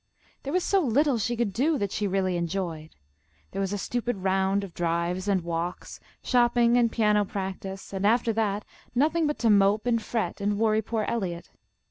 There 0.41 0.51
was 0.51 0.63
so 0.63 0.79
little 0.81 1.19
she 1.19 1.37
could 1.37 1.53
do 1.53 1.77
that 1.77 1.91
she 1.91 2.07
really 2.07 2.35
enjoyed. 2.35 2.95
There 3.51 3.61
was 3.61 3.71
a 3.71 3.77
stupid 3.77 4.17
round 4.17 4.63
of 4.63 4.73
drives 4.73 5.27
and 5.27 5.41
walks, 5.43 5.99
shopping 6.23 6.75
and 6.75 6.91
piano 6.91 7.23
practice, 7.23 7.93
and 7.93 8.03
after 8.03 8.33
that 8.33 8.65
nothing 8.95 9.27
but 9.27 9.37
to 9.37 9.51
mope 9.51 9.85
and 9.85 10.01
fret 10.01 10.41
and 10.41 10.57
worry 10.57 10.81
poor 10.81 11.03
Eliot. 11.03 11.51